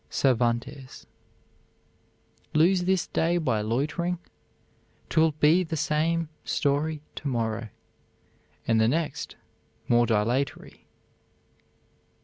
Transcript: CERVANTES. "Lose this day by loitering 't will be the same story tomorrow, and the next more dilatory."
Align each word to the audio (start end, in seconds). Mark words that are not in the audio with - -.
CERVANTES. 0.09 1.05
"Lose 2.55 2.85
this 2.85 3.05
day 3.05 3.37
by 3.37 3.61
loitering 3.61 4.17
't 5.09 5.19
will 5.21 5.33
be 5.33 5.63
the 5.63 5.77
same 5.77 6.27
story 6.43 7.03
tomorrow, 7.13 7.69
and 8.67 8.81
the 8.81 8.87
next 8.87 9.35
more 9.87 10.07
dilatory." 10.07 10.87